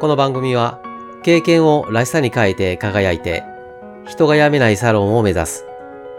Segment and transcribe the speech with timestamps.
[0.00, 0.80] この番組は
[1.24, 3.42] 経験をらしさに変えて輝いて
[4.06, 5.64] 人が辞めないサロンを目指す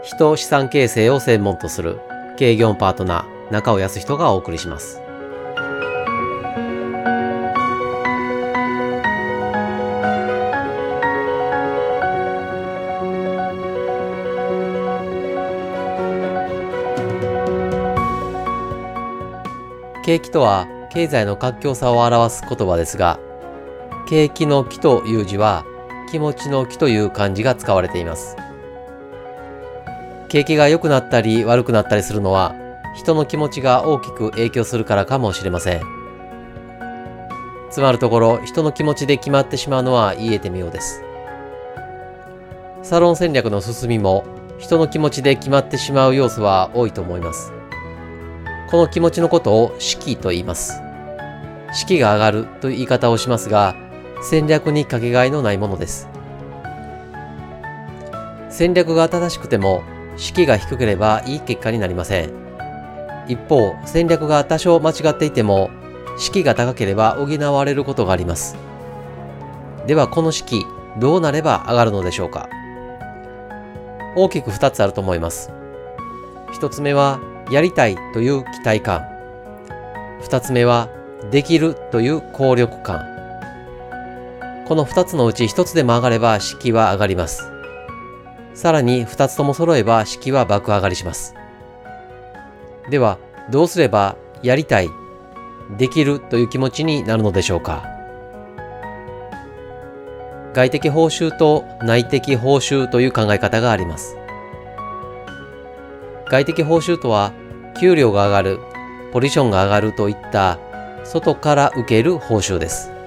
[0.02, 1.98] 人資産形成を専門とする
[2.36, 5.00] 経業パートナー中尾康人がお送りします。
[20.04, 23.18] 景気とは経済の活況さを表す言葉ですが
[24.10, 25.64] 景気の気という字は
[26.10, 28.36] 気持ちの気という漢字が使われています。
[30.28, 32.56] 景気が良くなったり悪くなったりするのは
[32.96, 35.82] 人の気持ちが大きく影響するからかもしれません。
[37.70, 41.04] つまるところ人の気持ちで決まってしまうのは言えてみようです。
[42.82, 44.24] サロン戦略の進みも
[44.58, 47.52] 人の気持ちで決まってしまう要素は多いと思います。
[48.72, 50.82] この気持ちのことを士気と言います。
[51.72, 53.76] 士気が上がるという言い方をしますが
[54.22, 56.08] 戦略にかけがえのないものです。
[58.48, 59.82] 戦略が正しくても
[60.16, 62.32] 士気が低ければいい結果になりません。
[63.28, 65.70] 一方戦略が多少間違っていても
[66.18, 68.56] 士気が高ければ補われることがあります。
[69.86, 70.66] ではこの士気
[70.98, 72.48] どうなれば上がるのでしょうか？
[74.16, 75.50] 大きく2つあると思います。
[76.54, 79.06] 1つ目はやりたいという期待感。
[80.22, 80.88] 2つ目は
[81.30, 83.19] できるという効力感。
[84.70, 87.50] この2つのうち1つでも上がれば士気は上がります。
[88.54, 91.34] さらに2つとも揃えば士気は爆上がりします。
[92.88, 93.18] では
[93.50, 94.88] どうすればやりたい
[95.76, 97.82] できるという気持ちになるのでしょうか。
[100.52, 104.16] 外的報酬と内的報酬という考え方があります。
[106.30, 107.32] 外的報酬とは
[107.80, 108.60] 給料が上がる
[109.10, 110.60] ポジションが上がるといった
[111.02, 112.99] 外から受ける報酬です。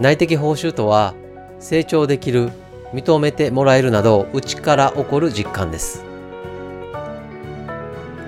[0.00, 1.14] 内的報酬とは
[1.58, 2.50] 成長できる
[2.94, 6.04] 認めてもらえるなど内から起こる実感です。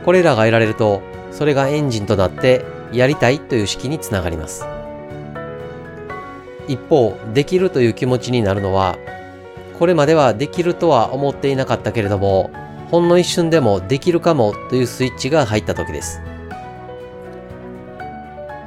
[0.04, 1.00] これらが得られると
[1.30, 4.66] それがエンジンとなってやりたいという式につながります。
[6.68, 8.98] 一方できるという気持ちになるのは
[9.78, 12.50] これまではできるとは思っていなかったけれども
[12.90, 16.20] ほんの一瞬でもできるかもというスイッチが入った時です。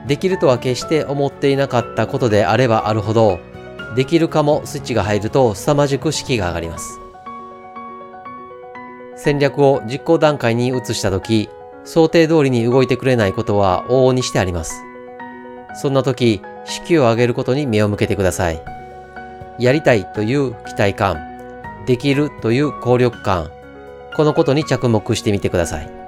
[0.07, 3.39] できるとは決して思っていなかったことであればあるほど
[3.95, 6.99] できるかもスイッチが入ると凄まじく士気が上がります。
[9.17, 11.49] 戦略を実行段階に移した時
[11.85, 14.83] 想定通りに動いてくれないことは往々にしてあります。
[15.75, 18.61] そんな時士気を上げることに目を向けてください。
[19.57, 21.17] やりたいという期待感
[21.87, 23.49] できるという効力感
[24.15, 26.04] このことに着目してみてください。